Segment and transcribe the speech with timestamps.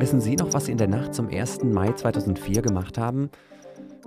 [0.00, 1.62] Wissen Sie noch, was Sie in der Nacht zum 1.
[1.62, 3.28] Mai 2004 gemacht haben?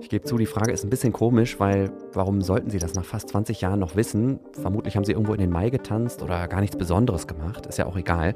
[0.00, 3.04] Ich gebe zu, die Frage ist ein bisschen komisch, weil warum sollten Sie das nach
[3.04, 4.40] fast 20 Jahren noch wissen?
[4.60, 7.86] Vermutlich haben Sie irgendwo in den Mai getanzt oder gar nichts Besonderes gemacht, ist ja
[7.86, 8.34] auch egal.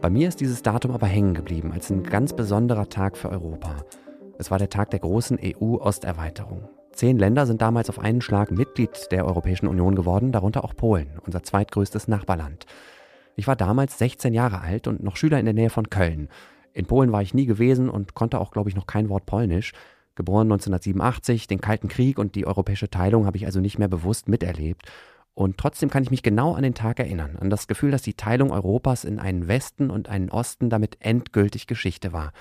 [0.00, 3.74] Bei mir ist dieses Datum aber hängen geblieben als ein ganz besonderer Tag für Europa.
[4.38, 6.68] Es war der Tag der großen EU-Osterweiterung.
[6.92, 11.18] Zehn Länder sind damals auf einen Schlag Mitglied der Europäischen Union geworden, darunter auch Polen,
[11.26, 12.66] unser zweitgrößtes Nachbarland.
[13.34, 16.28] Ich war damals 16 Jahre alt und noch Schüler in der Nähe von Köln.
[16.78, 19.72] In Polen war ich nie gewesen und konnte auch, glaube ich, noch kein Wort Polnisch.
[20.14, 24.28] Geboren 1987, den Kalten Krieg und die europäische Teilung habe ich also nicht mehr bewusst
[24.28, 24.82] miterlebt.
[25.34, 28.14] Und trotzdem kann ich mich genau an den Tag erinnern, an das Gefühl, dass die
[28.14, 32.32] Teilung Europas in einen Westen und einen Osten damit endgültig Geschichte war.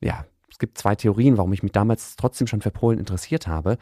[0.00, 3.76] Ja, es gibt zwei Theorien, warum ich mich damals trotzdem schon für Polen interessiert habe.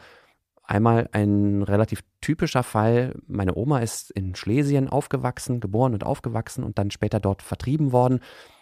[0.63, 3.13] Einmal ein relativ typischer Fall.
[3.27, 8.21] Meine Oma ist in Schlesien aufgewachsen, geboren und aufgewachsen und dann später dort vertrieben worden.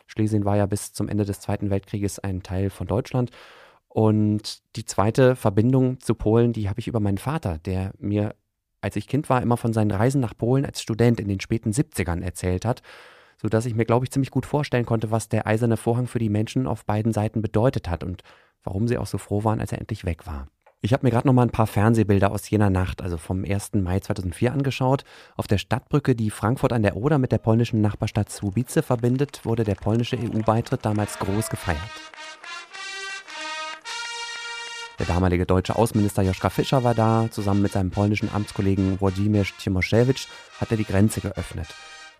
[0.09, 3.29] Schlesien war ja bis zum Ende des Zweiten Weltkrieges ein Teil von Deutschland.
[3.87, 8.35] Und die zweite Verbindung zu Polen, die habe ich über meinen Vater, der mir,
[8.81, 11.71] als ich Kind war, immer von seinen Reisen nach Polen als Student in den späten
[11.71, 12.81] 70ern erzählt hat,
[13.39, 16.29] sodass ich mir, glaube ich, ziemlich gut vorstellen konnte, was der eiserne Vorhang für die
[16.29, 18.23] Menschen auf beiden Seiten bedeutet hat und
[18.63, 20.47] warum sie auch so froh waren, als er endlich weg war.
[20.81, 23.73] Ich habe mir gerade noch mal ein paar Fernsehbilder aus jener Nacht, also vom 1.
[23.73, 25.03] Mai 2004 angeschaut.
[25.35, 29.65] Auf der Stadtbrücke, die Frankfurt an der Oder mit der polnischen Nachbarstadt Słubice verbindet, wurde
[29.65, 31.81] der polnische EU-Beitritt damals groß gefeiert.
[34.99, 37.27] Der damalige deutsche Außenminister Joschka Fischer war da.
[37.29, 40.29] Zusammen mit seinem polnischen Amtskollegen Włodzimierz Cimoszewicz
[40.61, 41.67] hat er die Grenze geöffnet.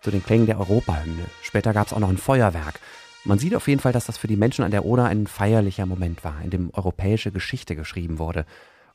[0.02, 1.24] Zu den Klängen der Europahymne.
[1.40, 2.78] Später gab es auch noch ein Feuerwerk.
[3.24, 5.84] Man sieht auf jeden Fall, dass das für die Menschen an der Oder ein feierlicher
[5.84, 8.46] Moment war, in dem europäische Geschichte geschrieben wurde.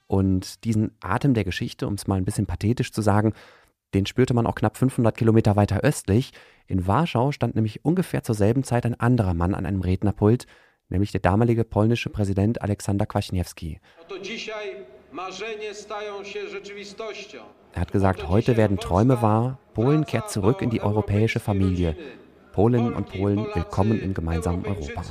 [0.07, 3.33] Und diesen Atem der Geschichte, um es mal ein bisschen pathetisch zu sagen,
[3.93, 6.33] den spürte man auch knapp 500 Kilometer weiter östlich.
[6.67, 10.47] In Warschau stand nämlich ungefähr zur selben Zeit ein anderer Mann an einem Rednerpult,
[10.89, 13.79] nämlich der damalige polnische Präsident Aleksander Kwaśniewski.
[17.73, 21.95] Er hat gesagt, heute werden Träume wahr, Polen kehrt zurück in die europäische Familie.
[22.55, 25.03] Polinnen und Polen willkommen im gemeinsamen Europa.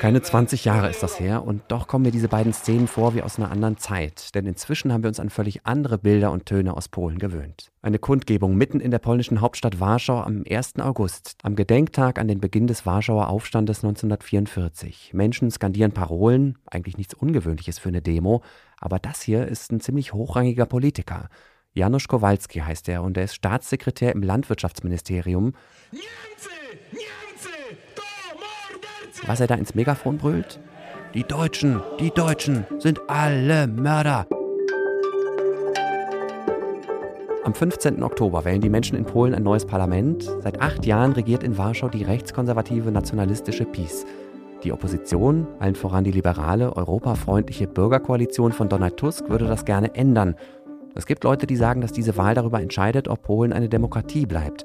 [0.00, 3.22] Keine 20 Jahre ist das her und doch kommen mir diese beiden Szenen vor wie
[3.22, 6.76] aus einer anderen Zeit, denn inzwischen haben wir uns an völlig andere Bilder und Töne
[6.76, 7.70] aus Polen gewöhnt.
[7.80, 10.80] Eine Kundgebung mitten in der polnischen Hauptstadt Warschau am 1.
[10.80, 15.12] August, am Gedenktag an den Beginn des Warschauer Aufstandes 1944.
[15.14, 18.42] Menschen skandieren Parolen, eigentlich nichts Ungewöhnliches für eine Demo,
[18.80, 21.28] aber das hier ist ein ziemlich hochrangiger Politiker.
[21.76, 25.52] Janusz Kowalski heißt er und er ist Staatssekretär im Landwirtschaftsministerium.
[29.26, 30.58] Was er da ins Megafon brüllt?
[31.12, 34.26] Die Deutschen, die Deutschen sind alle Mörder.
[37.44, 38.02] Am 15.
[38.02, 40.22] Oktober wählen die Menschen in Polen ein neues Parlament.
[40.40, 44.06] Seit acht Jahren regiert in Warschau die rechtskonservative nationalistische PiS.
[44.64, 50.36] Die Opposition, allen voran die liberale, europafreundliche Bürgerkoalition von Donald Tusk, würde das gerne ändern
[50.96, 54.64] es gibt Leute, die sagen, dass diese Wahl darüber entscheidet, ob Polen eine Demokratie bleibt.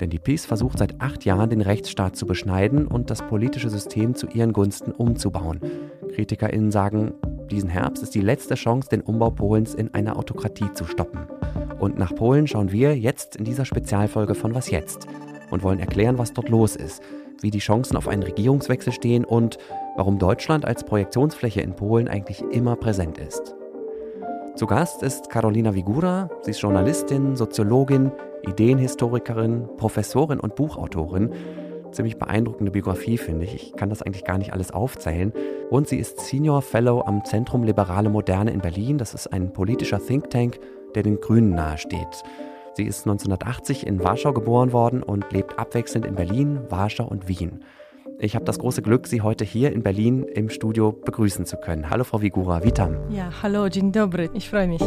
[0.00, 4.14] Denn die PiS versucht seit acht Jahren, den Rechtsstaat zu beschneiden und das politische System
[4.14, 5.60] zu ihren Gunsten umzubauen.
[6.14, 7.14] KritikerInnen sagen,
[7.50, 11.20] diesen Herbst ist die letzte Chance, den Umbau Polens in eine Autokratie zu stoppen.
[11.78, 15.06] Und nach Polen schauen wir jetzt in dieser Spezialfolge von Was jetzt
[15.50, 17.02] und wollen erklären, was dort los ist,
[17.40, 19.58] wie die Chancen auf einen Regierungswechsel stehen und
[19.96, 23.54] warum Deutschland als Projektionsfläche in Polen eigentlich immer präsent ist.
[24.58, 26.28] Zu Gast ist Carolina Vigura.
[26.42, 28.10] Sie ist Journalistin, Soziologin,
[28.42, 31.30] Ideenhistorikerin, Professorin und Buchautorin.
[31.92, 33.54] Ziemlich beeindruckende Biografie, finde ich.
[33.54, 35.32] Ich kann das eigentlich gar nicht alles aufzählen.
[35.70, 38.98] Und sie ist Senior Fellow am Zentrum Liberale Moderne in Berlin.
[38.98, 40.58] Das ist ein politischer Think Tank,
[40.96, 42.24] der den Grünen nahesteht.
[42.74, 47.60] Sie ist 1980 in Warschau geboren worden und lebt abwechselnd in Berlin, Warschau und Wien.
[48.20, 51.88] Ich habe das große Glück, Sie heute hier in Berlin im Studio begrüßen zu können.
[51.88, 52.96] Hallo, Frau Vigura, witam.
[53.10, 54.28] Ja, hallo, dzień dobry.
[54.34, 54.82] Ich freue mich.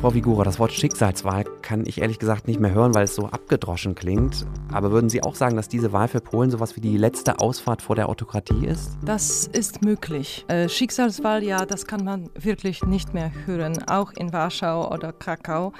[0.00, 3.26] Frau Vigura, das Wort Schicksalswahl kann ich ehrlich gesagt nicht mehr hören, weil es so
[3.26, 4.46] abgedroschen klingt.
[4.72, 7.82] Aber würden Sie auch sagen, dass diese Wahl für Polen sowas wie die letzte Ausfahrt
[7.82, 8.96] vor der Autokratie ist?
[9.04, 10.46] Das ist möglich.
[10.48, 15.74] Äh, Schicksalswahl, ja, das kann man wirklich nicht mehr hören, auch in Warschau oder Krakau.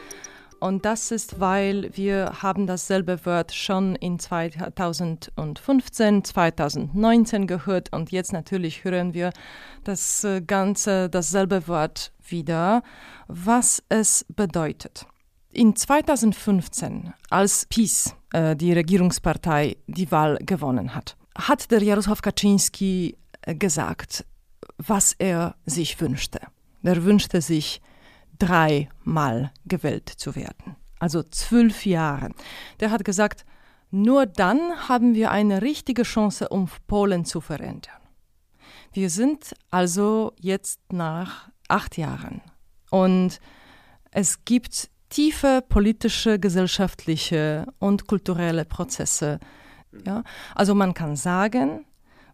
[0.60, 8.32] Und das ist, weil wir haben dasselbe Wort schon in 2015, 2019 gehört und jetzt
[8.32, 9.32] natürlich hören wir
[9.84, 12.82] das äh, ganze dasselbe Wort wieder,
[13.28, 15.06] was es bedeutet.
[15.52, 23.16] In 2015, als PiS, äh, die Regierungspartei, die Wahl gewonnen hat, hat der Jarosław Kaczynski
[23.42, 24.24] äh, gesagt,
[24.76, 26.40] was er sich wünschte.
[26.82, 27.80] Er wünschte sich
[28.38, 30.76] dreimal gewählt zu werden.
[30.98, 32.30] also zwölf Jahre.
[32.80, 33.44] Der hat gesagt,
[33.90, 37.94] nur dann haben wir eine richtige Chance, um Polen zu verändern.
[38.92, 42.40] Wir sind also jetzt nach acht Jahren
[42.90, 43.40] und
[44.10, 49.38] es gibt tiefe politische, gesellschaftliche und kulturelle Prozesse.
[50.04, 50.22] Ja?
[50.54, 51.86] Also man kann sagen,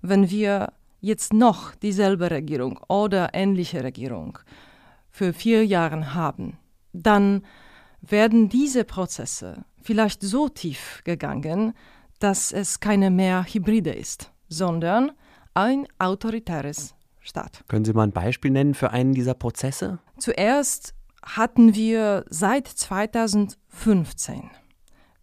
[0.02, 4.38] wenn wir jetzt noch dieselbe Regierung oder ähnliche Regierung
[5.14, 6.58] für vier Jahre haben,
[6.92, 7.42] dann
[8.00, 11.72] werden diese Prozesse vielleicht so tief gegangen,
[12.18, 15.12] dass es keine mehr Hybride ist, sondern
[15.54, 17.62] ein autoritäres Staat.
[17.68, 20.00] Können Sie mal ein Beispiel nennen für einen dieser Prozesse?
[20.18, 24.50] Zuerst hatten wir seit 2015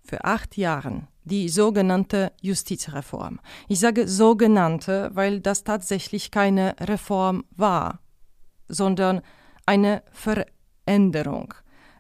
[0.02, 3.42] für acht Jahren die sogenannte Justizreform.
[3.68, 8.00] Ich sage sogenannte, weil das tatsächlich keine Reform war,
[8.70, 9.22] sondern
[9.66, 11.54] eine Veränderung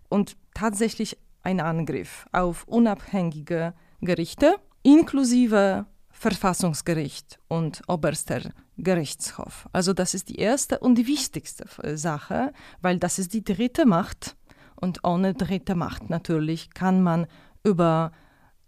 [0.10, 8.42] und tatsächlich ein Angriff auf unabhängige Gerichte, inklusive Verfassungsgericht und oberster
[8.78, 9.68] Gerichtshof.
[9.74, 11.66] Also das ist die erste und die wichtigste
[11.98, 14.36] Sache, weil das ist die dritte Macht
[14.76, 17.28] und ohne dritte Macht natürlich kann man
[17.64, 18.12] über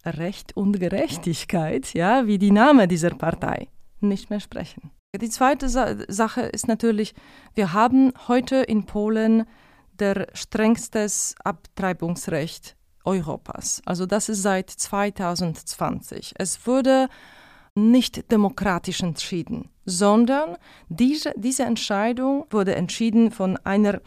[0.06, 3.69] Recht und Gerechtigkeit, ja, wie die Name dieser Partei,
[4.00, 4.92] nicht mehr sprechen.
[5.21, 7.13] Die zweite Sa Sache ist natürlich,
[7.54, 9.45] wir haben heute in Polen
[10.00, 12.75] der strengstes Abtreibungsrecht
[13.06, 13.83] Europas.
[13.86, 16.33] Also das ist seit 2020.
[16.39, 17.10] Es wurde
[17.75, 20.57] nicht demokratisch entschieden, sondern
[20.89, 24.01] diese, diese Entscheidung wurde entschieden von einer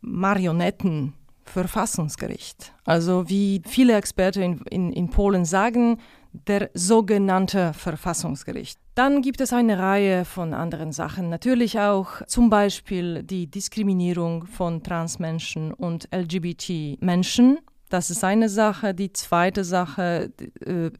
[0.00, 2.72] Marionetten Verfassungsgericht.
[2.84, 5.98] Also wie viele Experten in, in, in Polen sagen,
[6.32, 8.78] der sogenannte Verfassungsgericht.
[8.94, 11.28] Dann gibt es eine Reihe von anderen Sachen.
[11.28, 17.58] Natürlich auch zum Beispiel die Diskriminierung von Transmenschen und LGBT-Menschen.
[17.88, 18.94] Das ist eine Sache.
[18.94, 20.32] Die zweite Sache,
[20.64, 20.90] äh,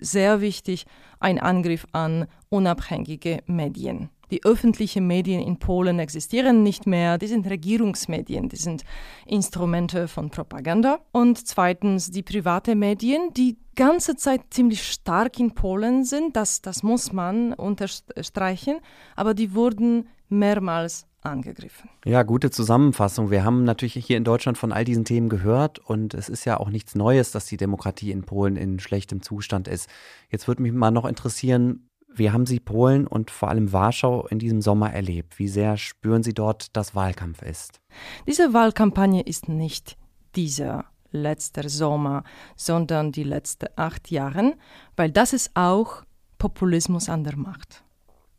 [0.00, 0.86] sehr wichtig,
[1.18, 4.08] ein Angriff an unabhängige Medien.
[4.30, 7.18] Die öffentlichen Medien in Polen existieren nicht mehr.
[7.18, 8.84] Die sind Regierungsmedien, die sind
[9.26, 11.00] Instrumente von Propaganda.
[11.12, 16.36] Und zweitens die private Medien, die ganze Zeit ziemlich stark in Polen sind.
[16.36, 18.78] Das, das muss man unterstreichen.
[19.16, 21.90] Aber die wurden mehrmals angegriffen.
[22.04, 23.30] Ja, gute Zusammenfassung.
[23.30, 26.58] Wir haben natürlich hier in Deutschland von all diesen Themen gehört und es ist ja
[26.58, 29.88] auch nichts Neues, dass die Demokratie in Polen in schlechtem Zustand ist.
[30.30, 34.38] Jetzt würde mich mal noch interessieren, wie haben Sie Polen und vor allem Warschau in
[34.38, 35.38] diesem Sommer erlebt?
[35.38, 37.80] Wie sehr spüren Sie dort, dass Wahlkampf ist?
[38.26, 39.96] Diese Wahlkampagne ist nicht
[40.34, 42.24] dieser letzte Sommer,
[42.56, 44.54] sondern die letzten acht Jahre,
[44.96, 46.04] weil das ist auch
[46.38, 47.84] Populismus an der Macht.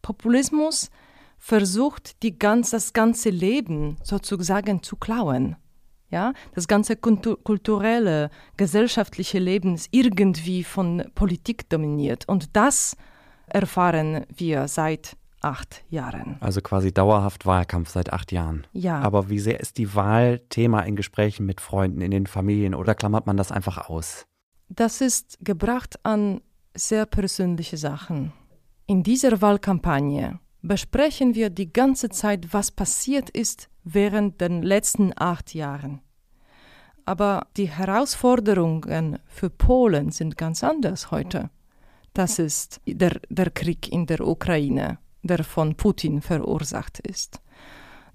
[0.01, 0.89] Populismus
[1.37, 5.55] versucht, die ganz, das ganze Leben sozusagen zu klauen.
[6.09, 12.27] Ja, das ganze kulturelle, gesellschaftliche Leben ist irgendwie von Politik dominiert.
[12.27, 12.97] Und das
[13.53, 16.37] erfahren wir seit acht Jahren.
[16.39, 18.67] Also quasi dauerhaft Wahlkampf seit acht Jahren.
[18.73, 18.99] Ja.
[18.99, 22.95] Aber wie sehr ist die Wahl Thema in Gesprächen mit Freunden, in den Familien oder
[22.95, 24.25] klammert man das einfach aus?
[24.69, 26.41] Das ist gebracht an
[26.73, 28.31] sehr persönliche Sachen.
[28.85, 35.53] In dieser Wahlkampagne besprechen wir die ganze Zeit, was passiert ist während den letzten acht
[35.53, 36.01] Jahren.
[37.05, 41.49] Aber die Herausforderungen für Polen sind ganz anders heute.
[42.13, 47.41] Das ist der, der Krieg in der Ukraine, der von Putin verursacht ist.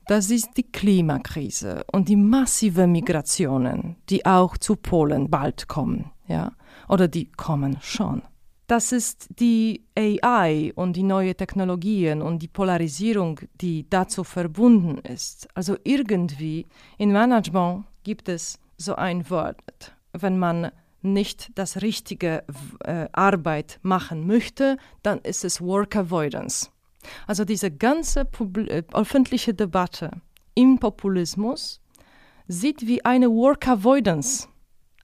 [0.06, 6.52] Das ist die Klimakrise und die massive Migrationen, die auch zu Polen bald kommen, ja,
[6.88, 8.22] oder die kommen schon.
[8.68, 15.48] Das ist die AI und die neuen Technologien und die Polarisierung, die dazu verbunden ist.
[15.54, 16.66] Also irgendwie
[16.98, 20.70] in Management gibt es so ein Wort, wenn man
[21.02, 22.44] nicht das richtige
[22.84, 26.70] äh, Arbeit machen möchte, dann ist es Work Avoidance.
[27.26, 30.10] Also diese ganze Publi äh, öffentliche Debatte
[30.54, 31.80] im Populismus
[32.48, 34.48] sieht wie eine Work Avoidance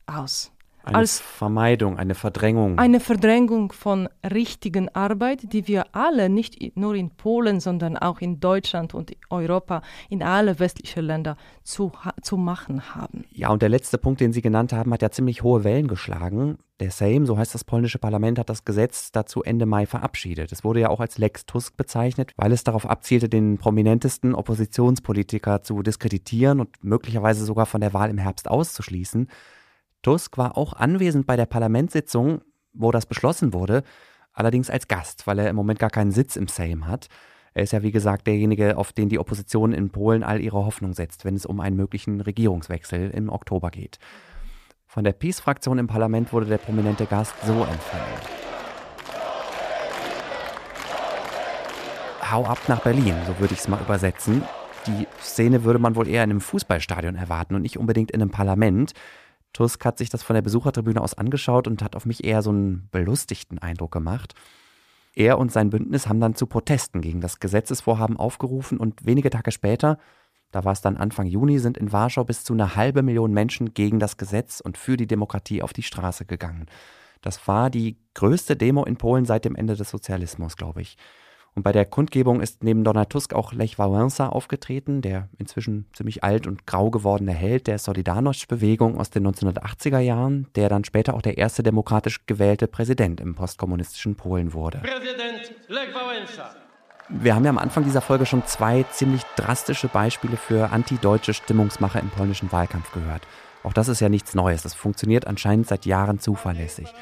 [0.07, 0.51] aus.
[0.85, 2.79] Eine als Vermeidung, eine Verdrängung.
[2.79, 8.41] Eine Verdrängung von richtigen Arbeit, die wir alle, nicht nur in Polen, sondern auch in
[8.41, 13.25] Deutschland und Europa, in alle westlichen Länder zu, zu machen haben.
[13.31, 16.59] Ja, und der letzte Punkt, den Sie genannt haben, hat ja ziemlich hohe Wellen geschlagen.
[16.81, 20.51] Der Sejm, so heißt das polnische Parlament, hat das Gesetz dazu Ende Mai verabschiedet.
[20.51, 25.62] Es wurde ja auch als Lex Tusk bezeichnet, weil es darauf abzielte, den prominentesten Oppositionspolitiker
[25.62, 29.29] zu diskreditieren und möglicherweise sogar von der Wahl im Herbst auszuschließen.
[30.02, 32.42] Tusk war auch anwesend bei der Parlamentssitzung,
[32.73, 33.82] wo das beschlossen wurde,
[34.32, 37.09] allerdings als Gast, weil er im Moment gar keinen Sitz im Sejm hat.
[37.54, 40.94] Er ist ja, wie gesagt, derjenige, auf den die Opposition in Polen all ihre Hoffnung
[40.94, 43.99] setzt, wenn es um einen möglichen Regierungswechsel im Oktober geht.
[44.87, 48.42] Von der Peace-Fraktion im Parlament wurde der prominente Gast so empfangen.
[52.30, 54.42] Hau ab nach Berlin, so würde ich es mal übersetzen.
[54.87, 58.30] Die Szene würde man wohl eher in einem Fußballstadion erwarten und nicht unbedingt in einem
[58.30, 58.92] Parlament.
[59.52, 62.50] Tusk hat sich das von der Besuchertribüne aus angeschaut und hat auf mich eher so
[62.50, 64.35] einen belustigten Eindruck gemacht.
[65.14, 69.52] Er und sein Bündnis haben dann zu Protesten gegen das Gesetzesvorhaben aufgerufen und wenige Tage
[69.52, 69.99] später
[70.52, 73.73] da war es dann Anfang Juni, sind in Warschau bis zu eine halbe Million Menschen
[73.73, 76.66] gegen das Gesetz und für die Demokratie auf die Straße gegangen.
[77.23, 80.99] Das war die größte Demo in Polen seit dem Ende des Sozialismus, glaube ich.
[81.54, 86.25] Und bei der Kundgebung ist neben Donald Tusk auch Lech Wałęsa aufgetreten, der inzwischen ziemlich
[86.25, 91.21] alt und grau gewordene Held der Solidarność-Bewegung aus den 1980er Jahren, der dann später auch
[91.21, 94.78] der erste demokratisch gewählte Präsident im postkommunistischen Polen wurde.
[94.78, 96.56] Präsident Lech Wałęsa.
[97.09, 101.99] Wir haben ja am Anfang dieser Folge schon zwei ziemlich drastische Beispiele für antideutsche Stimmungsmache
[101.99, 103.26] im polnischen Wahlkampf gehört.
[103.62, 104.62] Auch das ist ja nichts Neues.
[104.62, 106.92] Das funktioniert anscheinend seit Jahren zuverlässig.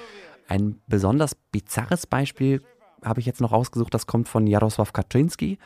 [0.49, 2.61] Ein besonders bizarres Beispiel
[3.05, 5.59] habe ich jetzt noch rausgesucht, das kommt von Jarosław Kaczynski.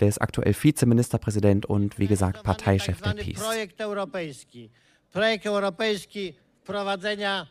[0.00, 3.40] Der ist aktuell Vizeministerpräsident und wie gesagt Parteichef der PiS.
[3.40, 4.70] Projekt europejski.
[5.10, 7.48] Projekt europejski wprowadzenia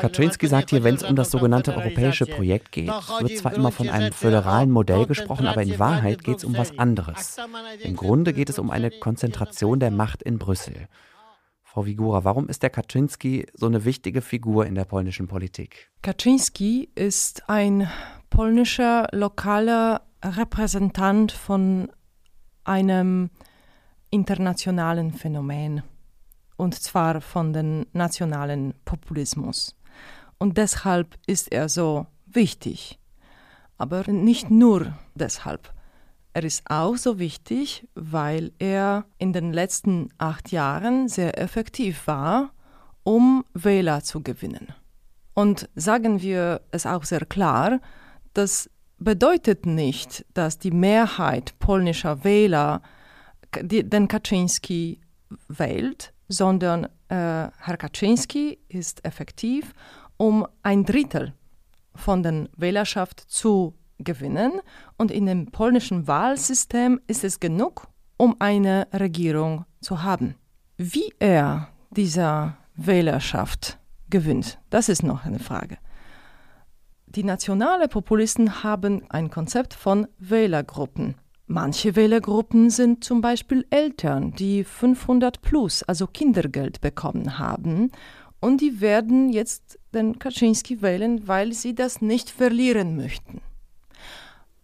[0.00, 3.88] Kaczynski sagt hier, wenn es um das sogenannte europäische Projekt geht, wird zwar immer von
[3.88, 7.38] einem föderalen Modell gesprochen, aber in Wahrheit geht es um was anderes.
[7.82, 10.88] Im Grunde geht es um eine Konzentration der Macht in Brüssel.
[11.72, 15.88] Frau Wigura, warum ist der Kaczynski so eine wichtige Figur in der polnischen Politik?
[16.02, 17.88] Kaczynski ist ein
[18.28, 21.88] polnischer lokaler Repräsentant von
[22.64, 23.30] einem
[24.10, 25.84] internationalen Phänomen
[26.56, 29.76] und zwar von dem nationalen Populismus.
[30.38, 32.98] Und deshalb ist er so wichtig.
[33.78, 35.72] Aber nicht nur deshalb.
[36.32, 42.52] Er ist auch so wichtig, weil er in den letzten acht Jahren sehr effektiv war,
[43.02, 44.72] um Wähler zu gewinnen.
[45.34, 47.80] Und sagen wir es auch sehr klar,
[48.34, 52.82] das bedeutet nicht, dass die Mehrheit polnischer Wähler
[53.60, 55.00] den Kaczynski
[55.48, 59.74] wählt, sondern äh, Herr Kaczynski ist effektiv,
[60.16, 61.34] um ein Drittel
[61.94, 64.52] von der Wählerschaft zu gewinnen.
[64.96, 70.34] Und in dem polnischen Wahlsystem ist es genug, um eine Regierung zu haben.
[70.76, 73.78] Wie er diese Wählerschaft
[74.08, 75.78] gewinnt, das ist noch eine Frage.
[77.06, 81.16] Die nationalen Populisten haben ein Konzept von Wählergruppen
[81.52, 87.90] Manche Wählergruppen sind zum Beispiel Eltern, die 500 plus, also Kindergeld bekommen haben.
[88.38, 93.40] Und die werden jetzt den Kaczynski wählen, weil sie das nicht verlieren möchten.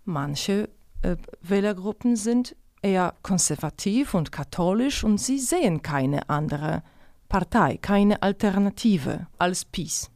[0.07, 0.71] Manche
[1.03, 6.83] äh, Wählergruppen sind eher konservativ und katholisch und sie sehen keine andere
[7.29, 10.11] Partei, keine Alternative als Peace.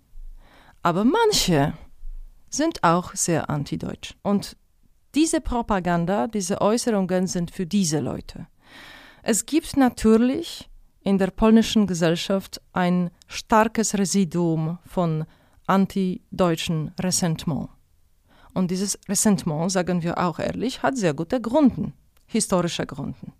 [0.82, 1.74] Aber manche
[2.48, 4.14] sind auch sehr antideutsch.
[4.22, 4.56] Und
[5.14, 8.46] diese Propaganda, diese Äußerungen sind für diese Leute.
[9.22, 10.70] Es gibt natürlich
[11.02, 15.26] in der polnischen Gesellschaft ein starkes Residuum von
[15.66, 17.70] anti-deutschen Ressentiment.
[18.54, 21.92] Und dieses Ressentiment, sagen wir auch ehrlich, hat sehr gute Gründe,
[22.26, 23.32] historische Gründe.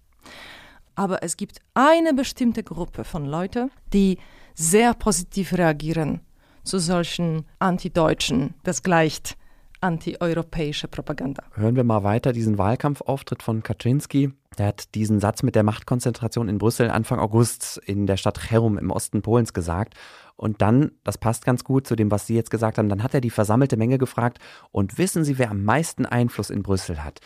[0.95, 4.19] Aber es gibt eine bestimmte Gruppe von Leuten, die
[4.55, 6.21] sehr positiv reagieren
[6.65, 8.55] zu solchen Antideutschen.
[8.65, 9.37] Das gleicht
[9.81, 11.43] antieuropäische Propaganda.
[11.55, 14.33] Hören wir mal weiter diesen Wahlkampfauftritt von Kaczynski.
[14.61, 18.77] Der hat diesen Satz mit der Machtkonzentration in Brüssel Anfang August in der Stadt Cherum
[18.77, 19.95] im Osten Polens gesagt.
[20.37, 23.15] Und dann, das passt ganz gut zu dem, was Sie jetzt gesagt haben, dann hat
[23.15, 24.39] er die versammelte Menge gefragt,
[24.71, 27.21] und wissen Sie, wer am meisten Einfluss in Brüssel hat?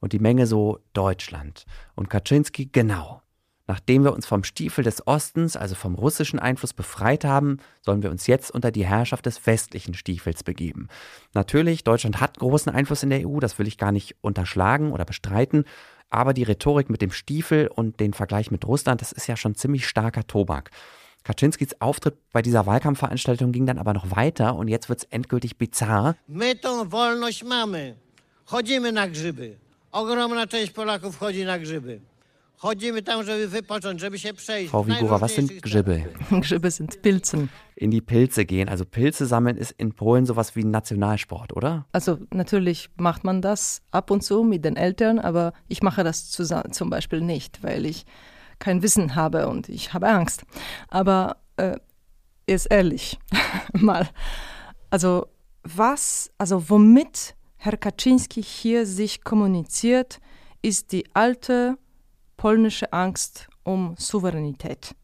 [0.00, 1.64] Und die Menge so Deutschland.
[1.94, 3.22] Und Kaczynski, genau.
[3.68, 8.10] Nachdem wir uns vom Stiefel des Ostens, also vom russischen Einfluss befreit haben, sollen wir
[8.10, 10.88] uns jetzt unter die Herrschaft des westlichen Stiefels begeben.
[11.34, 15.04] Natürlich, Deutschland hat großen Einfluss in der EU, das will ich gar nicht unterschlagen oder
[15.04, 15.66] bestreiten,
[16.10, 19.54] aber die Rhetorik mit dem Stiefel und den Vergleich mit Russland, das ist ja schon
[19.54, 20.70] ziemlich starker Tobak.
[21.22, 25.56] Kaczynskis Auftritt bei dieser Wahlkampfveranstaltung ging dann aber noch weiter und jetzt wird es endgültig
[25.56, 26.16] bizarr.
[26.26, 27.94] My tą wolność mamy.
[28.46, 29.56] Chodzimy na grzyby.
[29.92, 32.00] Ogromna część Polaków chodzi na grzyby.
[34.68, 36.04] Frau Wigura, was sind Grzyby?
[36.28, 37.48] Grzyby sind Pilzen.
[37.74, 38.68] In die Pilze gehen.
[38.68, 41.86] Also Pilze sammeln ist in Polen sowas wie ein Nationalsport, oder?
[41.92, 46.30] Also natürlich macht man das ab und zu mit den Eltern, aber ich mache das
[46.30, 48.04] zum Beispiel nicht, weil ich
[48.58, 50.44] kein Wissen habe und ich habe Angst.
[50.88, 51.78] Aber äh,
[52.44, 53.18] ist ehrlich,
[53.72, 54.06] mal.
[54.90, 55.28] Also
[55.62, 60.20] was, also womit Herr Kaczynski hier sich kommuniziert,
[60.60, 61.78] ist die alte
[62.40, 64.94] polnische Angst um Souveränität.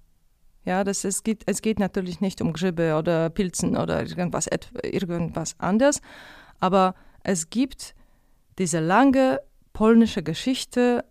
[0.64, 4.48] Ja, das, es, geht, es geht natürlich nicht um Gribbe oder Pilzen oder irgendwas,
[4.82, 6.00] irgendwas anderes,
[6.60, 7.94] aber es gibt
[8.58, 9.42] diese lange
[9.74, 11.04] polnische Geschichte,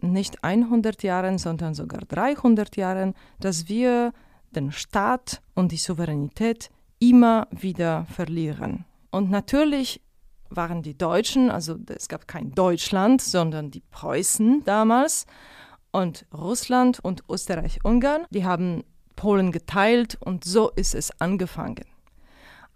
[0.00, 4.14] nicht 100 Jahren, sondern sogar 300 Jahren, dass wir
[4.52, 6.70] den Staat und die Souveränität
[7.00, 8.86] immer wieder verlieren.
[9.10, 10.00] Und natürlich
[10.50, 15.26] waren die Deutschen, also es gab kein Deutschland, sondern die Preußen damals
[15.90, 18.84] und Russland und Österreich-Ungarn, die haben
[19.16, 21.84] Polen geteilt und so ist es angefangen.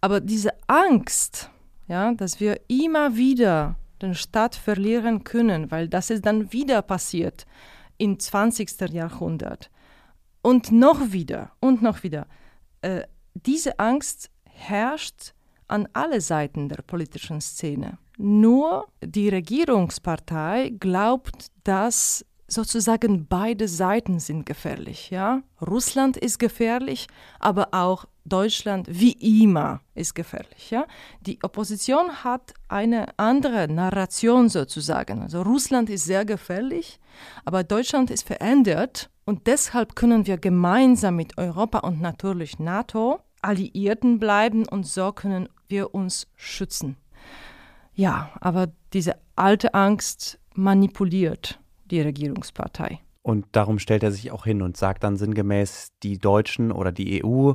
[0.00, 1.50] Aber diese Angst,
[1.86, 7.46] ja, dass wir immer wieder den Staat verlieren können, weil das ist dann wieder passiert
[7.98, 8.90] im 20.
[8.90, 9.70] Jahrhundert
[10.42, 12.26] und noch wieder und noch wieder.
[12.80, 13.02] Äh,
[13.34, 15.34] diese Angst herrscht
[15.72, 17.98] an alle Seiten der politischen Szene.
[18.18, 25.10] Nur die Regierungspartei glaubt, dass sozusagen beide Seiten sind gefährlich.
[25.10, 25.42] Ja?
[25.60, 27.06] Russland ist gefährlich,
[27.40, 29.12] aber auch Deutschland wie
[29.42, 30.70] immer ist gefährlich.
[30.70, 30.86] Ja?
[31.22, 35.22] Die Opposition hat eine andere Narration sozusagen.
[35.22, 37.00] Also Russland ist sehr gefährlich,
[37.44, 44.20] aber Deutschland ist verändert und deshalb können wir gemeinsam mit Europa und natürlich NATO Alliierten
[44.20, 46.96] bleiben und so können wir uns schützen.
[47.94, 51.58] Ja, aber diese alte Angst manipuliert
[51.90, 53.00] die Regierungspartei.
[53.22, 57.24] Und darum stellt er sich auch hin und sagt dann sinngemäß, die Deutschen oder die
[57.24, 57.52] EU,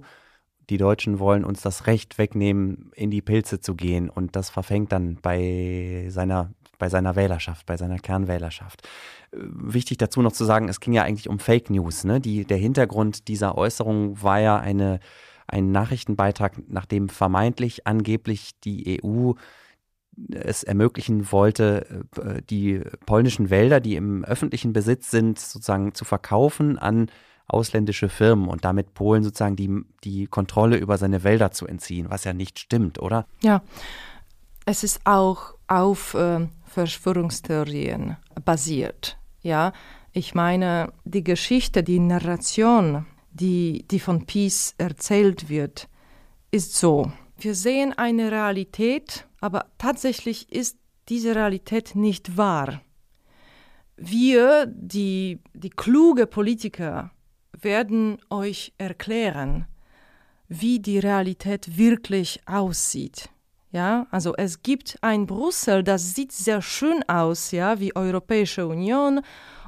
[0.69, 4.09] die Deutschen wollen uns das Recht wegnehmen, in die Pilze zu gehen.
[4.09, 8.87] Und das verfängt dann bei seiner, bei seiner Wählerschaft, bei seiner Kernwählerschaft.
[9.31, 12.03] Äh, wichtig dazu noch zu sagen, es ging ja eigentlich um Fake News.
[12.03, 12.19] Ne?
[12.19, 14.99] Die, der Hintergrund dieser Äußerung war ja eine,
[15.47, 19.33] ein Nachrichtenbeitrag, nachdem vermeintlich angeblich die EU
[20.31, 26.77] es ermöglichen wollte, äh, die polnischen Wälder, die im öffentlichen Besitz sind, sozusagen zu verkaufen
[26.77, 27.09] an
[27.47, 29.69] ausländische Firmen und damit Polen sozusagen die,
[30.03, 33.25] die Kontrolle über seine Wälder zu entziehen, was ja nicht stimmt, oder?
[33.41, 33.61] Ja,
[34.65, 39.17] es ist auch auf äh, Verschwörungstheorien basiert.
[39.41, 39.71] Ja,
[40.11, 43.05] ich meine, die Geschichte, die Narration,
[43.37, 45.87] die, die von Peace erzählt wird,
[46.51, 47.11] ist so.
[47.37, 50.77] Wir sehen eine Realität, aber tatsächlich ist
[51.09, 52.81] diese Realität nicht wahr.
[53.95, 57.11] Wir, die, die kluge Politiker,
[57.61, 59.65] werden euch erklären,
[60.47, 63.29] wie die Realität wirklich aussieht.
[63.71, 69.21] Ja, also es gibt ein Brüssel, das sieht sehr schön aus, ja, wie Europäische Union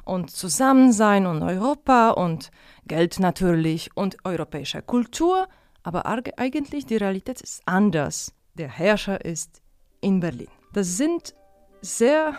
[0.04, 2.50] und Zusammensein und Europa und
[2.86, 5.48] Geld natürlich und europäische Kultur,
[5.82, 9.62] aber eigentlich die Realität ist anders der Herrscher ist
[10.00, 10.48] in Berlin.
[10.72, 11.34] Das sind
[11.80, 12.34] sehr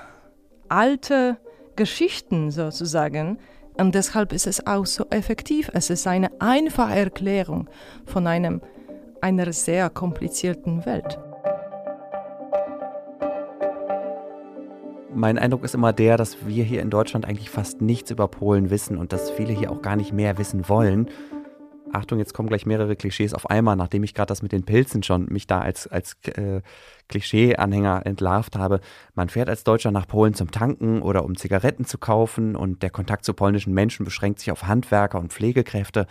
[0.70, 1.38] alte
[1.76, 3.40] Geschichten sozusagen
[3.74, 5.70] und deshalb ist es auch so effektiv.
[5.74, 7.70] Es ist eine einfache Erklärung
[8.06, 8.62] von einem,
[9.22, 11.20] einer sehr komplizierten Welt.
[15.14, 18.70] Mein Eindruck ist immer der, dass wir hier in Deutschland eigentlich fast nichts über Polen
[18.70, 21.10] wissen und dass viele hier auch gar nicht mehr wissen wollen.
[21.92, 25.04] Achtung, jetzt kommen gleich mehrere Klischees auf einmal, nachdem ich gerade das mit den Pilzen
[25.04, 26.62] schon mich da als, als äh,
[27.10, 28.80] Klischee-Anhänger entlarvt habe.
[29.14, 32.90] Man fährt als Deutscher nach Polen zum Tanken oder um Zigaretten zu kaufen und der
[32.90, 36.08] Kontakt zu polnischen Menschen beschränkt sich auf Handwerker und Pflegekräfte.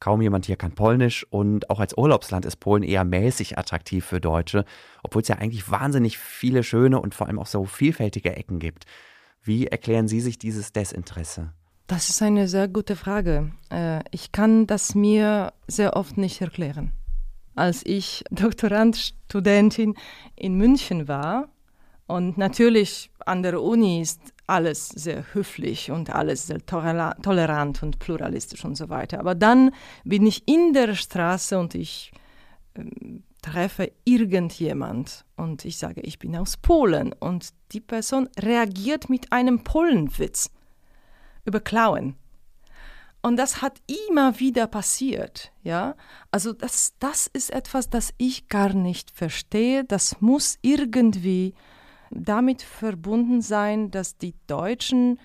[0.00, 4.20] Kaum jemand hier kann Polnisch und auch als Urlaubsland ist Polen eher mäßig attraktiv für
[4.20, 4.64] Deutsche,
[5.02, 8.84] obwohl es ja eigentlich wahnsinnig viele schöne und vor allem auch so vielfältige Ecken gibt.
[9.42, 11.52] Wie erklären Sie sich dieses Desinteresse?
[11.88, 13.50] Das ist eine sehr gute Frage.
[13.70, 16.92] Äh, ich kann das mir sehr oft nicht erklären.
[17.54, 19.94] Als ich Doktorandstudentin
[20.36, 21.48] in München war
[22.06, 28.64] und natürlich an der Uni ist alles sehr höflich und alles sehr tolerant und pluralistisch
[28.64, 29.20] und so weiter.
[29.20, 29.72] Aber dann
[30.04, 32.12] bin ich in der Straße und ich
[32.74, 32.84] äh,
[33.42, 39.64] treffe irgendjemand und ich sage, ich bin aus Polen und die Person reagiert mit einem
[39.64, 40.50] Polenwitz
[41.44, 42.16] über Klauen.
[43.20, 45.96] Und das hat immer wieder passiert, ja.
[46.30, 49.84] Also das, das ist etwas, das ich gar nicht verstehe.
[49.84, 51.54] Das muss irgendwie
[52.10, 55.18] damit verbunden sein, dass die Deutschen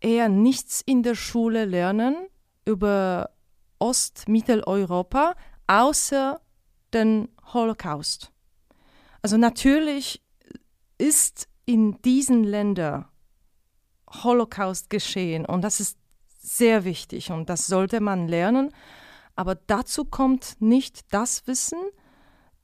[0.00, 2.16] eher nichts in der Schule lernen
[2.64, 3.30] über
[3.78, 5.34] Ost-Mitteleuropa,
[5.66, 6.40] außer
[6.94, 8.32] den Holocaust.
[9.22, 10.22] Also natürlich
[10.98, 13.06] ist in diesen Ländern
[14.22, 15.98] Holocaust geschehen und das ist
[16.38, 18.72] sehr wichtig und das sollte man lernen.
[19.34, 21.78] Aber dazu kommt nicht das Wissen,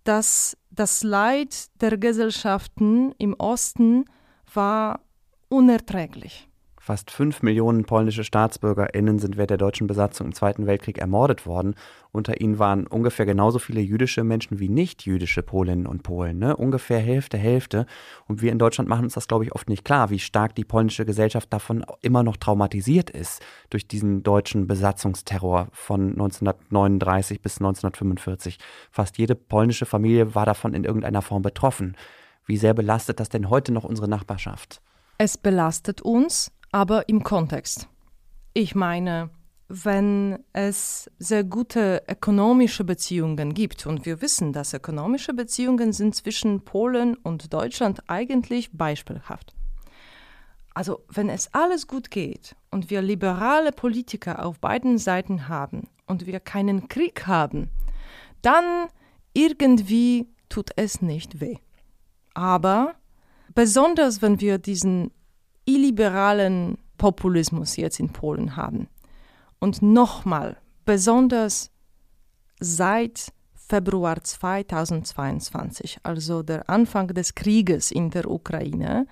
[0.04, 4.04] dass das Leid der Gesellschaften im Osten
[4.52, 5.00] war
[5.48, 6.48] unerträglich.
[6.84, 11.76] Fast fünf Millionen polnische StaatsbürgerInnen sind während der deutschen Besatzung im Zweiten Weltkrieg ermordet worden.
[12.10, 16.40] Unter ihnen waren ungefähr genauso viele jüdische Menschen wie nicht-jüdische Polinnen und Polen.
[16.40, 16.56] Ne?
[16.56, 17.86] Ungefähr Hälfte, Hälfte.
[18.26, 20.64] Und wir in Deutschland machen uns das, glaube ich, oft nicht klar, wie stark die
[20.64, 28.58] polnische Gesellschaft davon immer noch traumatisiert ist durch diesen deutschen Besatzungsterror von 1939 bis 1945.
[28.90, 31.96] Fast jede polnische Familie war davon in irgendeiner Form betroffen.
[32.44, 34.82] Wie sehr belastet das denn heute noch unsere Nachbarschaft?
[35.18, 37.86] Es belastet uns, aber im Kontext.
[38.54, 39.30] Ich meine,
[39.68, 46.62] wenn es sehr gute ökonomische Beziehungen gibt, und wir wissen, dass ökonomische Beziehungen sind zwischen
[46.64, 49.54] Polen und Deutschland eigentlich beispielhaft.
[50.74, 56.26] Also wenn es alles gut geht und wir liberale Politiker auf beiden Seiten haben und
[56.26, 57.68] wir keinen Krieg haben,
[58.40, 58.88] dann
[59.34, 61.56] irgendwie tut es nicht weh.
[62.34, 62.94] Aber
[63.54, 65.10] besonders wenn wir diesen
[65.64, 68.88] illiberalen Populismus jetzt in Polen haben.
[69.58, 71.70] Und nochmal, besonders
[72.60, 79.06] seit Februar 2022, also der Anfang des Krieges in der Ukraine,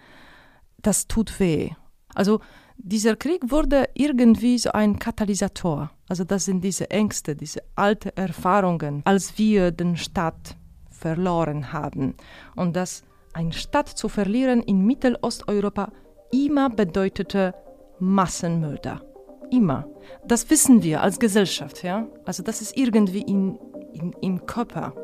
[0.82, 1.70] das tut weh.
[2.14, 2.40] Also
[2.76, 5.90] dieser Krieg wurde irgendwie so ein Katalysator.
[6.08, 10.56] Also das sind diese Ängste, diese alten Erfahrungen, als wir den Staat
[10.90, 12.14] verloren haben.
[12.56, 15.92] Und dass eine Stadt zu verlieren in Mittelosteuropa
[16.30, 17.54] immer bedeutete
[17.98, 19.02] Massenmörder.
[19.50, 19.88] Immer.
[20.26, 22.06] Das wissen wir als Gesellschaft, ja?
[22.24, 23.58] Also das ist irgendwie in,
[23.92, 24.94] in, im Körper.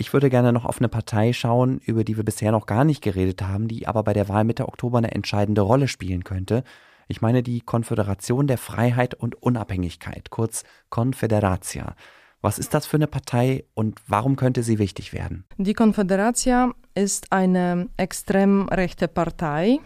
[0.00, 3.02] Ich würde gerne noch auf eine Partei schauen, über die wir bisher noch gar nicht
[3.02, 6.64] geredet haben, die aber bei der Wahl Mitte Oktober eine entscheidende Rolle spielen könnte.
[7.06, 11.96] Ich meine die Konföderation der Freiheit und Unabhängigkeit, kurz Confederatia.
[12.40, 15.44] Was ist das für eine Partei und warum könnte sie wichtig werden?
[15.58, 19.80] Die Confederatia ist eine extrem rechte Partei.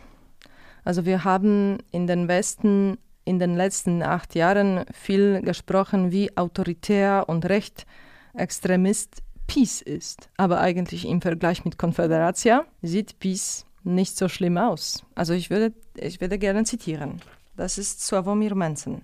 [0.85, 7.25] Also wir haben in den Westen in den letzten acht Jahren viel gesprochen, wie autoritär
[7.27, 10.29] und rechtsextremist Peace ist.
[10.37, 15.05] Aber eigentlich im Vergleich mit Confederatia sieht Peace nicht so schlimm aus.
[15.15, 17.21] Also ich würde, ich würde gerne zitieren.
[17.57, 19.03] Das ist Sławomir Mensen,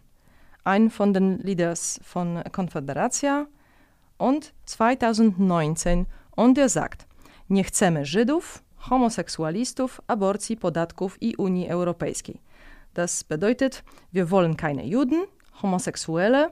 [0.64, 3.46] ein von den Leaders von Konfederacja
[4.18, 7.06] und 2019 und er sagt,
[7.48, 12.40] nie chcemy Żydów, homoseksualistów, aborcji, podatków i Unii Europejskiej.
[12.94, 15.26] Das bedeutet, wir wollen keine Juden,
[15.62, 16.50] Homosexuelle,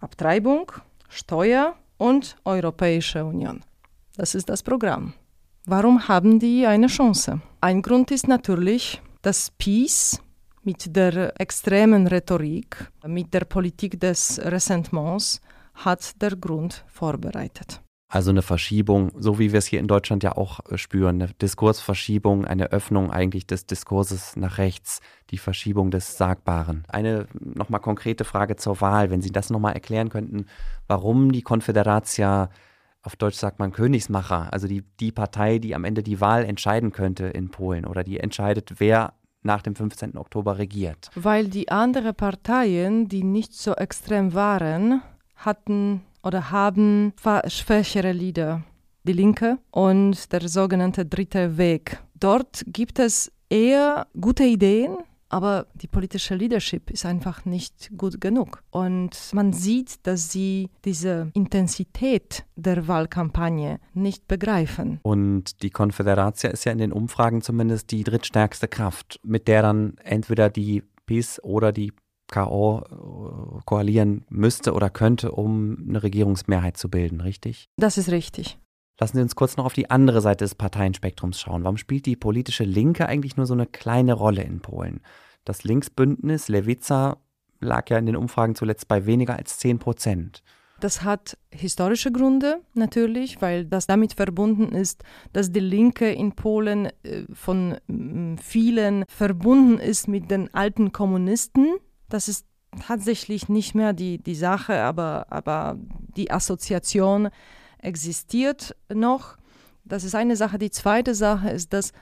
[0.00, 0.72] Abtreibung,
[1.08, 3.60] Steuer und Europäische Union.
[4.16, 5.14] Das ist das Programm.
[5.66, 7.40] Warum haben die eine Chance?
[7.60, 10.20] Ein Grund ist natürlich, dass Peace
[10.64, 15.40] mit der extremen Rhetorik, mit der Politik des Ressentiments
[15.74, 17.80] hat der Grund vorbereitet.
[18.12, 21.32] Also eine Verschiebung, so wie wir es hier in Deutschland ja auch äh, spüren, eine
[21.32, 26.84] Diskursverschiebung, eine Öffnung eigentlich des Diskurses nach rechts, die Verschiebung des Sagbaren.
[26.88, 30.44] Eine nochmal konkrete Frage zur Wahl, wenn Sie das nochmal erklären könnten,
[30.88, 32.50] warum die Konföderatia
[33.00, 36.92] auf Deutsch sagt man Königsmacher, also die, die Partei, die am Ende die Wahl entscheiden
[36.92, 40.18] könnte in Polen oder die entscheidet, wer nach dem 15.
[40.18, 41.08] Oktober regiert.
[41.14, 45.00] Weil die anderen Parteien, die nicht so extrem waren,
[45.34, 47.12] hatten oder haben
[47.46, 48.62] schwächere Lieder.
[49.04, 52.00] Die Linke und der sogenannte Dritte Weg.
[52.14, 54.96] Dort gibt es eher gute Ideen,
[55.28, 58.62] aber die politische Leadership ist einfach nicht gut genug.
[58.70, 65.00] Und man sieht, dass sie diese Intensität der Wahlkampagne nicht begreifen.
[65.02, 69.96] Und die Konföderatia ist ja in den Umfragen zumindest die drittstärkste Kraft, mit der dann
[70.04, 71.92] entweder die PiS oder die
[72.32, 77.68] KO äh, koalieren müsste oder könnte, um eine Regierungsmehrheit zu bilden, richtig?
[77.76, 78.58] Das ist richtig.
[78.98, 81.64] Lassen Sie uns kurz noch auf die andere Seite des Parteienspektrums schauen.
[81.64, 85.00] Warum spielt die politische Linke eigentlich nur so eine kleine Rolle in Polen?
[85.44, 87.18] Das Linksbündnis Lewica
[87.60, 90.42] lag ja in den Umfragen zuletzt bei weniger als 10 Prozent.
[90.82, 96.86] Das hat historische Gründe natürlich, weil das damit verbunden ist, dass die Linke in Polen
[97.04, 97.76] äh, von
[98.40, 101.76] vielen verbunden ist mit den alten Kommunisten.
[102.12, 102.44] Das ist
[102.86, 105.78] tatsächlich nicht mehr die, die Sache, aber, aber
[106.14, 107.30] die Assoziation
[107.78, 109.38] existiert noch.
[109.84, 110.58] Das ist eine Sache.
[110.58, 111.92] Die zweite Sache ist, dass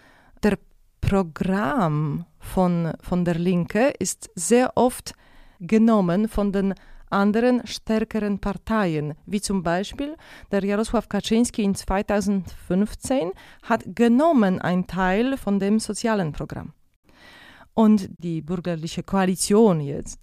[0.42, 0.58] der
[1.00, 5.12] Programm von, von der Linke ist sehr oft
[5.60, 6.74] genommen von den
[7.10, 10.16] anderen stärkeren Parteien, wie zum Beispiel
[10.50, 13.30] der Jarosław Kaczynski in 2015
[13.62, 16.72] hat genommen einen Teil von dem sozialen Programm.
[17.74, 20.20] Und die bürgerliche Koalition jetzt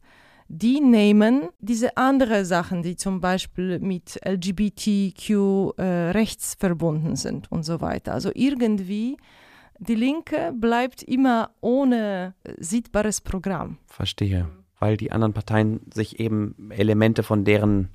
[0.50, 6.26] die nehmen diese anderen Sachen, die zum Beispiel mit LGBTQ äh,
[6.58, 8.14] verbunden sind und so weiter.
[8.14, 9.18] Also irgendwie,
[9.80, 13.78] die Linke bleibt immer ohne sichtbares Programm.
[13.88, 14.48] Verstehe,
[14.80, 17.90] weil die anderen Parteien sich eben Elemente von deren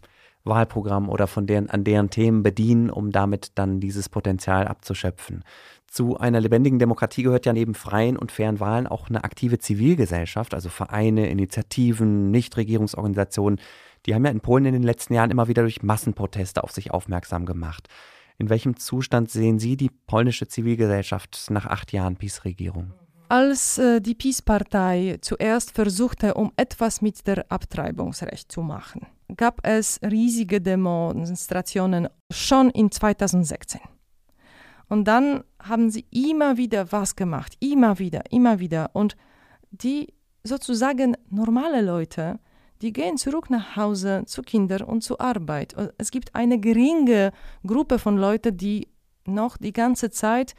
[0.44, 5.44] Wahlprogramm oder von deren, an deren Themen bedienen, um damit dann dieses Potenzial abzuschöpfen.
[5.92, 10.54] Zu einer lebendigen Demokratie gehört ja neben freien und fairen Wahlen auch eine aktive Zivilgesellschaft,
[10.54, 13.60] also Vereine, Initiativen, Nichtregierungsorganisationen.
[14.06, 16.92] Die haben ja in Polen in den letzten Jahren immer wieder durch Massenproteste auf sich
[16.92, 17.88] aufmerksam gemacht.
[18.38, 22.94] In welchem Zustand sehen Sie die polnische Zivilgesellschaft nach acht Jahren PiS-Regierung?
[23.28, 30.00] Als äh, die PiS-Partei zuerst versuchte, um etwas mit der Abtreibungsrecht zu machen, gab es
[30.02, 33.82] riesige Demonstrationen schon in 2016.
[34.92, 38.90] Und dann haben sie immer wieder was gemacht, immer wieder, immer wieder.
[38.92, 39.16] Und
[39.70, 40.12] die
[40.44, 42.38] sozusagen normale Leute,
[42.82, 45.74] die gehen zurück nach Hause zu Kindern und zur Arbeit.
[45.96, 47.32] Es gibt eine geringe
[47.66, 48.86] Gruppe von Leuten, die
[49.24, 50.54] noch die ganze Zeit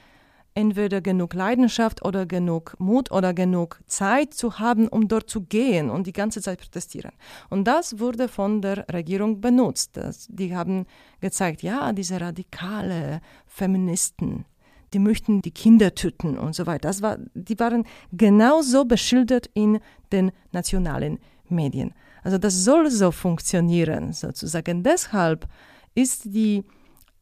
[0.56, 5.89] entweder genug Leidenschaft oder genug Mut oder genug Zeit zu haben, um dort zu gehen
[5.89, 7.12] und die ganze Zeit protestieren.
[7.50, 9.98] Und das wurde von der Regierung benutzt.
[9.98, 10.86] Das, die haben
[11.20, 14.46] gezeigt, ja, diese radikale Feministen,
[14.94, 16.88] die möchten die Kinder töten und so weiter.
[16.88, 19.80] Das war, die waren genauso beschildert in
[20.12, 21.94] den nationalen Medien.
[22.24, 24.84] Also das soll so funktionieren, sozusagen.
[24.84, 25.48] Deshalb
[25.96, 26.63] ist die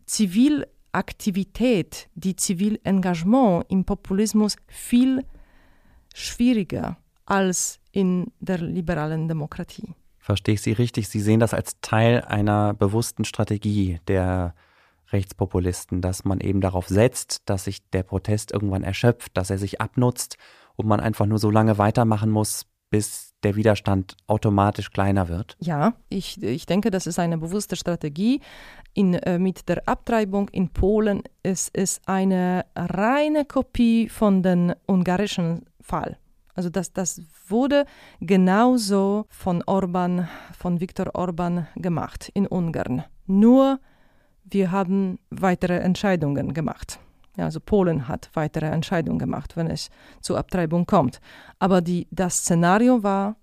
[0.06, 5.25] Zivil Aktivität, die Zivilengagement im Populismus viel
[6.13, 9.95] schwieriger als in der liberalen Demokratie.
[10.19, 11.10] Verstehe ich Sie richtig?
[11.10, 14.54] Sie sehen das als Teil einer bewussten Strategie der
[15.12, 19.82] Rechtspopulisten, dass man eben darauf setzt, dass sich der Protest irgendwann erschöpft, dass er sich
[19.82, 20.38] abnutzt
[20.75, 25.58] und man einfach nur so lange weitermachen muss, bis der Widerstand automatisch kleiner wird?
[25.60, 28.41] Ja, ich, ich denke, das ist eine bewusste Strategie.
[28.93, 35.65] In, äh, mit der Abtreibung in Polen ist es eine reine Kopie von dem ungarischen
[35.80, 36.17] Fall.
[36.54, 37.86] Also das, das wurde
[38.19, 40.27] genauso von Orban,
[40.58, 43.04] von Viktor Orban gemacht in Ungarn.
[43.25, 43.80] Nur
[44.43, 46.99] wir haben weitere Entscheidungen gemacht.
[47.38, 49.89] Ja, also Polen hat weitere Entscheidungen gemacht, wenn es
[50.20, 51.20] zur Abtreibung kommt.
[51.60, 53.38] Aber die, das Szenario war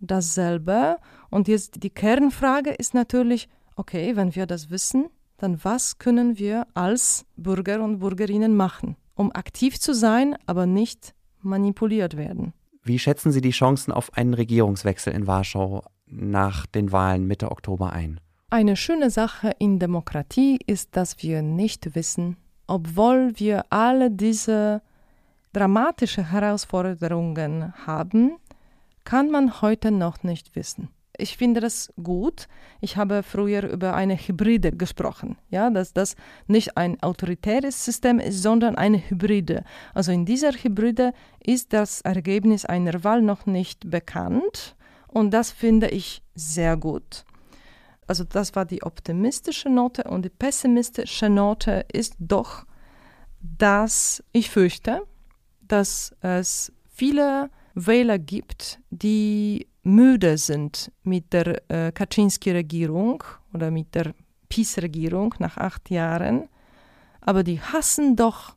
[0.00, 0.98] dasselbe.
[1.30, 6.66] Und jetzt die Kernfrage ist natürlich, okay, wenn wir das wissen, dann was können wir
[6.74, 12.52] als Bürger und Bürgerinnen machen, um aktiv zu sein, aber nicht manipuliert werden?
[12.82, 17.92] Wie schätzen Sie die Chancen auf einen Regierungswechsel in Warschau nach den Wahlen Mitte Oktober
[17.92, 18.20] ein?
[18.50, 24.82] Eine schöne Sache in Demokratie ist, dass wir nicht wissen, obwohl wir alle diese
[25.52, 28.36] dramatische Herausforderungen haben,
[29.04, 30.88] kann man heute noch nicht wissen.
[31.16, 32.48] Ich finde das gut.
[32.80, 36.16] Ich habe früher über eine Hybride gesprochen, ja, dass das
[36.48, 39.62] nicht ein autoritäres System ist, sondern eine Hybride.
[39.94, 44.74] Also in dieser Hybride ist das Ergebnis einer Wahl noch nicht bekannt
[45.06, 47.24] und das finde ich sehr gut.
[48.06, 52.66] Also das war die optimistische Note und die pessimistische Note ist doch,
[53.40, 55.02] dass ich fürchte,
[55.62, 64.14] dass es viele Wähler gibt, die müde sind mit der äh, Kaczynski-Regierung oder mit der
[64.48, 66.48] PiS-Regierung nach acht Jahren,
[67.20, 68.56] aber die hassen doch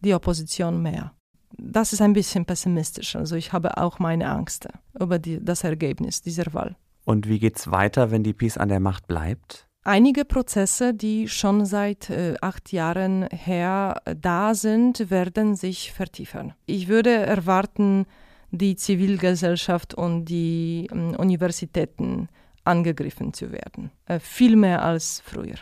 [0.00, 1.12] die Opposition mehr.
[1.56, 3.16] Das ist ein bisschen pessimistisch.
[3.16, 4.68] Also ich habe auch meine Angst
[4.98, 6.76] über die, das Ergebnis dieser Wahl.
[7.04, 9.68] Und wie geht es weiter, wenn die PiS an der Macht bleibt?
[9.86, 16.54] Einige Prozesse, die schon seit äh, acht Jahren her da sind, werden sich vertiefen.
[16.64, 18.06] Ich würde erwarten,
[18.50, 22.28] die Zivilgesellschaft und die ähm, Universitäten
[22.64, 23.90] angegriffen zu werden.
[24.06, 25.56] Äh, viel mehr als früher.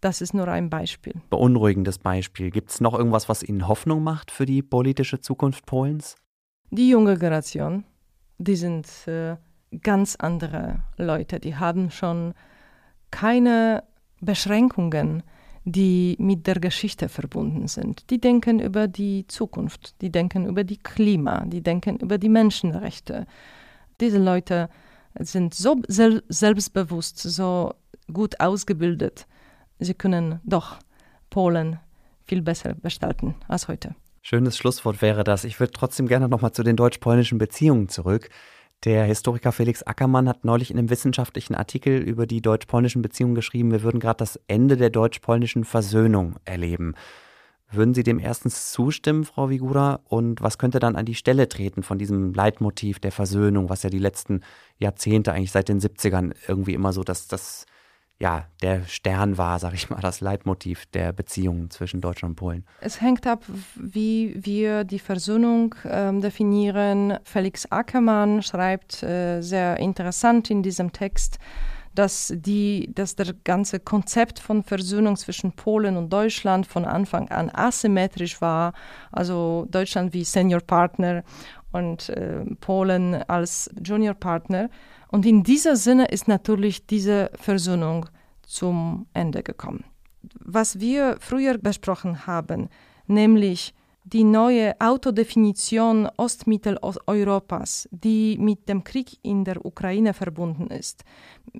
[0.00, 1.14] Das ist nur ein Beispiel.
[1.30, 2.52] Beunruhigendes Beispiel.
[2.52, 6.14] Gibt es noch irgendwas, was Ihnen Hoffnung macht für die politische Zukunft Polens?
[6.70, 7.82] Die junge Generation,
[8.38, 9.36] die sind äh,
[9.82, 11.40] ganz andere Leute.
[11.40, 12.34] Die haben schon
[13.10, 13.84] keine
[14.20, 15.22] Beschränkungen
[15.66, 18.08] die mit der Geschichte verbunden sind.
[18.10, 23.26] Die denken über die Zukunft, die denken über die Klima, die denken über die Menschenrechte.
[24.00, 24.70] Diese Leute
[25.18, 27.74] sind so sel selbstbewusst, so
[28.12, 29.26] gut ausgebildet.
[29.80, 30.76] Sie können doch
[31.30, 31.80] Polen
[32.22, 33.96] viel besser gestalten als heute.
[34.22, 35.42] Schönes Schlusswort wäre das.
[35.42, 38.28] Ich würde trotzdem gerne nochmal zu den deutsch-polnischen Beziehungen zurück.
[38.84, 43.72] Der Historiker Felix Ackermann hat neulich in einem wissenschaftlichen Artikel über die deutsch-polnischen Beziehungen geschrieben,
[43.72, 46.94] wir würden gerade das Ende der deutsch-polnischen Versöhnung erleben.
[47.70, 50.00] Würden Sie dem erstens zustimmen, Frau Vigura?
[50.04, 53.90] Und was könnte dann an die Stelle treten von diesem Leitmotiv der Versöhnung, was ja
[53.90, 54.42] die letzten
[54.78, 57.66] Jahrzehnte, eigentlich seit den 70ern, irgendwie immer so das, das
[58.18, 62.64] ja, der Stern war, sag ich mal, das Leitmotiv der Beziehungen zwischen Deutschland und Polen?
[62.80, 67.18] Es hängt ab, wie wir die Versöhnung äh, definieren.
[67.24, 71.38] Felix Ackermann schreibt äh, sehr interessant in diesem Text,
[71.94, 77.50] dass, die, dass das ganze Konzept von Versöhnung zwischen Polen und Deutschland von Anfang an
[77.50, 78.72] asymmetrisch war.
[79.12, 81.22] Also Deutschland wie Senior Partner
[81.72, 84.70] und äh, Polen als Junior Partner.
[85.08, 88.06] Und in dieser Sinne ist natürlich diese Versöhnung
[88.42, 89.84] zum Ende gekommen.
[90.40, 92.68] Was wir früher besprochen haben,
[93.06, 101.02] nämlich die neue Autodefinition Ostmitteleuropas, die mit dem Krieg in der Ukraine verbunden ist,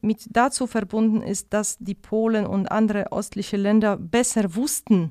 [0.00, 5.10] mit dazu verbunden ist, dass die Polen und andere östliche Länder besser wussten,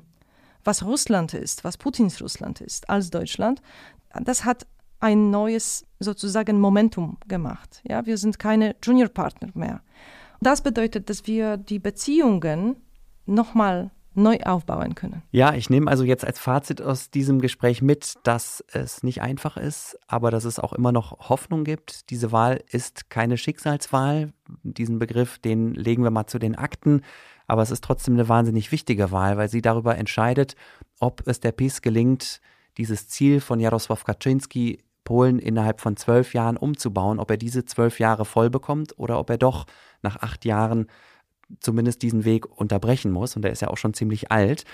[0.64, 3.60] was Russland ist, was Putins Russland ist, als Deutschland.
[4.22, 4.66] Das hat
[5.00, 7.82] ein neues sozusagen Momentum gemacht.
[7.88, 9.82] Ja, wir sind keine Juniorpartner mehr.
[10.40, 12.76] Das bedeutet, dass wir die Beziehungen
[13.26, 15.22] nochmal neu aufbauen können.
[15.30, 19.56] Ja, ich nehme also jetzt als Fazit aus diesem Gespräch mit, dass es nicht einfach
[19.56, 22.10] ist, aber dass es auch immer noch Hoffnung gibt.
[22.10, 24.32] Diese Wahl ist keine Schicksalswahl.
[24.62, 27.02] Diesen Begriff, den legen wir mal zu den Akten.
[27.46, 30.56] Aber es ist trotzdem eine wahnsinnig wichtige Wahl, weil sie darüber entscheidet,
[30.98, 32.40] ob es der PiS gelingt,
[32.78, 37.98] dieses Ziel von Jarosław Kaczynski Polen innerhalb von zwölf Jahren umzubauen, ob er diese zwölf
[37.98, 39.64] Jahre voll bekommt oder ob er doch
[40.02, 40.88] nach acht Jahren
[41.60, 43.36] zumindest diesen Weg unterbrechen muss.
[43.36, 44.64] Und er ist ja auch schon ziemlich alt.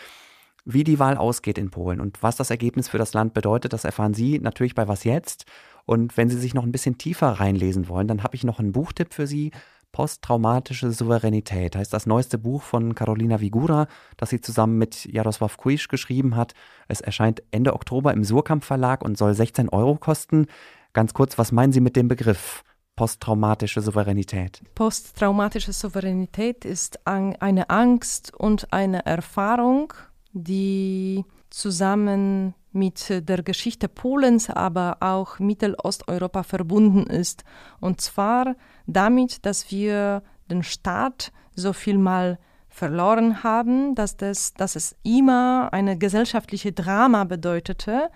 [0.64, 3.84] Wie die Wahl ausgeht in Polen und was das Ergebnis für das Land bedeutet, das
[3.84, 5.44] erfahren Sie natürlich bei Was jetzt.
[5.84, 8.72] Und wenn Sie sich noch ein bisschen tiefer reinlesen wollen, dann habe ich noch einen
[8.72, 9.50] Buchtipp für Sie.
[9.92, 15.88] Posttraumatische Souveränität heißt das neueste Buch von Carolina Vigura, das sie zusammen mit Jaroslav Kuisch
[15.88, 16.54] geschrieben hat.
[16.88, 20.46] Es erscheint Ende Oktober im Surkamp Verlag und soll 16 Euro kosten.
[20.94, 22.64] Ganz kurz, was meinen Sie mit dem Begriff?
[22.96, 24.62] Posttraumatische Souveränität.
[24.74, 29.92] Posttraumatische Souveränität ist eine Angst und eine Erfahrung,
[30.32, 37.44] die zusammen mit der Geschichte Polens, aber auch Mittelosteuropa verbunden ist.
[37.80, 38.56] Und zwar
[38.86, 45.68] damit, dass wir den Staat so viel mal verloren haben, dass, das, dass es immer
[45.72, 48.10] eine gesellschaftliche Drama bedeutete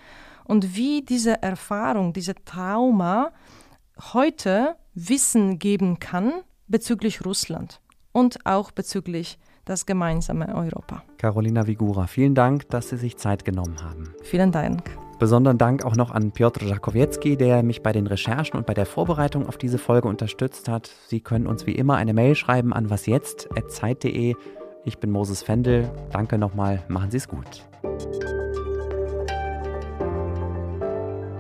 [0.45, 3.33] und wie diese Erfahrung, diese Trauma
[4.15, 6.33] heute Wissen geben kann
[6.69, 7.81] bezüglich Russland
[8.13, 11.03] und auch bezüglich das gemeinsame Europa.
[11.19, 14.15] Carolina Vigura, vielen Dank, dass Sie sich Zeit genommen haben.
[14.23, 14.83] Vielen Dank.
[15.19, 18.87] Besonderen Dank auch noch an Piotr Jakowiecki, der mich bei den Recherchen und bei der
[18.87, 20.91] Vorbereitung auf diese Folge unterstützt hat.
[21.09, 24.35] Sie können uns wie immer eine Mail schreiben an wasjetzt.zeit.de.
[24.85, 25.91] Ich bin Moses Fendel.
[26.13, 26.85] Danke nochmal.
[26.89, 27.65] Machen Sie es gut.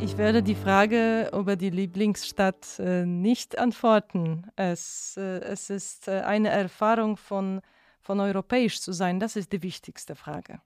[0.00, 4.46] Ich werde die Frage über die Lieblingsstadt äh, nicht antworten.
[4.56, 7.60] Es, äh, es ist äh, eine Erfahrung von
[8.06, 10.60] von europäisch zu sein, das ist die wichtigste Frage.